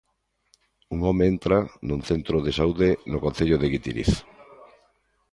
[0.95, 1.57] Un home entra
[1.87, 4.11] nun centro de saúde no concello de Guitiriz.